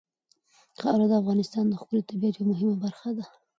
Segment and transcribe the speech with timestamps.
[0.79, 3.25] خاوره د افغانستان د ښکلي طبیعت یوه مهمه برخه ده.